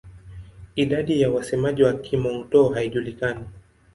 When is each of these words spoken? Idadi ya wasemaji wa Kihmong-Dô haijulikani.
Idadi 0.75 1.21
ya 1.21 1.29
wasemaji 1.31 1.83
wa 1.83 1.93
Kihmong-Dô 1.93 2.69
haijulikani. 2.73 3.45